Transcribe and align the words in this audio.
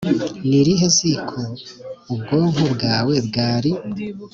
ni 0.47 0.55
irihe 0.61 0.87
ziko 0.97 1.39
ubwonko 2.13 2.63
bwawe 2.73 3.15
bwari? 3.27 3.71